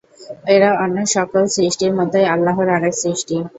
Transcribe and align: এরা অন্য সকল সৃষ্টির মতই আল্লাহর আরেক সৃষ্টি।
এরা 0.47 0.69
অন্য 0.83 0.97
সকল 1.15 1.43
সৃষ্টির 1.55 1.91
মতই 1.99 2.25
আল্লাহর 2.33 2.67
আরেক 2.75 2.93
সৃষ্টি। 3.01 3.37